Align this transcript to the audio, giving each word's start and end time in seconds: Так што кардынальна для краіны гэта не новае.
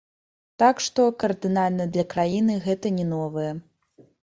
Так 0.63 0.79
што 0.85 1.01
кардынальна 1.25 1.87
для 1.97 2.07
краіны 2.15 2.59
гэта 2.67 2.95
не 2.99 3.09
новае. 3.15 3.51